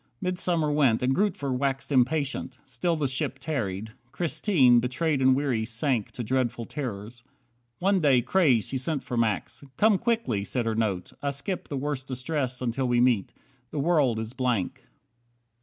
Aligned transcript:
Midsummer 0.19 0.71
went, 0.71 1.03
And 1.03 1.13
Grootver 1.13 1.55
waxed 1.55 1.91
impatient. 1.91 2.57
Still 2.65 2.95
the 2.95 3.07
ship 3.07 3.37
Tarried. 3.37 3.91
Christine, 4.11 4.79
betrayed 4.79 5.21
and 5.21 5.35
weary, 5.35 5.63
sank 5.63 6.09
To 6.13 6.23
dreadful 6.23 6.65
terrors. 6.65 7.23
One 7.77 7.99
day, 7.99 8.23
crazed, 8.23 8.69
she 8.71 8.79
sent 8.79 9.03
For 9.03 9.15
Max. 9.15 9.63
"Come 9.77 9.99
quickly," 9.99 10.43
said 10.43 10.65
her 10.65 10.73
note, 10.73 11.13
"I 11.21 11.29
skip 11.29 11.67
The 11.67 11.77
worst 11.77 12.07
distress 12.07 12.63
until 12.63 12.87
we 12.87 12.99
meet. 12.99 13.31
The 13.69 13.77
world 13.77 14.17
is 14.17 14.33
blank." 14.33 14.87